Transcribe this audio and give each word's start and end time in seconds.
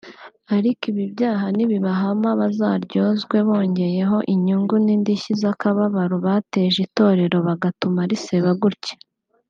Ariko 0.57 0.81
ibi 0.91 1.03
byaha 1.13 1.45
nibibahama 1.55 2.29
bazayaryozwe 2.39 3.37
bongeyeho 3.47 4.17
inyungu 4.33 4.75
n’indishyi 4.85 5.31
z’akababaro 5.41 6.15
bateje 6.25 6.77
itorero 6.87 7.37
bagatuma 7.47 8.01
riseba 8.11 8.51
gutya 8.63 8.95